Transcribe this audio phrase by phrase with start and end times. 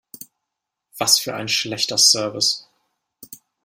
[0.97, 2.67] Was für ein schlechter Service!